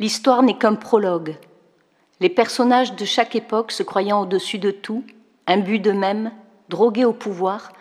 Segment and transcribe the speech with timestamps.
[0.00, 1.36] L'histoire n'est qu'un prologue.
[2.20, 5.04] Les personnages de chaque époque, se croyant au-dessus de tout,
[5.46, 6.32] imbus d'eux-mêmes,
[6.70, 7.74] drogués au pouvoir,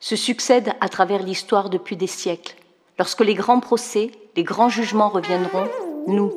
[0.00, 2.54] se succèdent à travers l'histoire depuis des siècles.
[2.98, 5.68] Lorsque les grands procès, les grands jugements reviendront,
[6.06, 6.32] nous,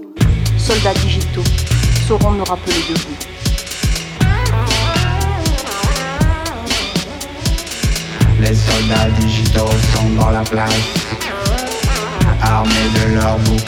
[0.58, 1.46] soldats digitaux,
[2.10, 3.16] saurons nous rappeler de vous.
[8.42, 10.94] Les soldats digitaux sont dans la place,
[12.44, 13.16] armés de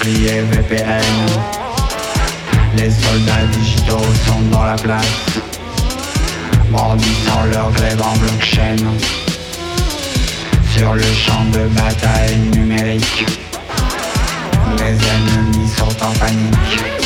[0.02, 1.04] VPN.
[2.78, 5.40] Les soldats digitaux sont dans la place,
[6.72, 8.76] brandissant leur grève en blockchain.
[10.76, 13.26] Sur le champ de bataille numérique,
[14.78, 17.03] les ennemis sont en panique.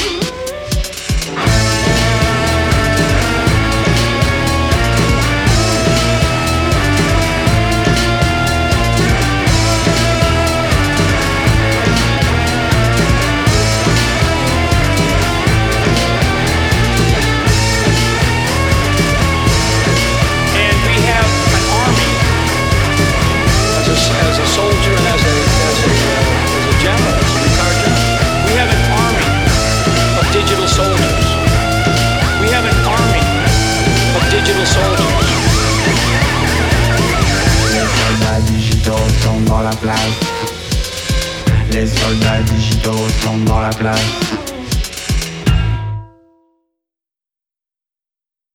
[41.72, 44.47] Les soldats digitaux sont dans la place.